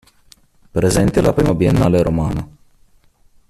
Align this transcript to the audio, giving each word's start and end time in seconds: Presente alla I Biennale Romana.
Presente 0.71 1.19
alla 1.19 1.31
I 1.37 1.53
Biennale 1.53 2.01
Romana. 2.01 2.47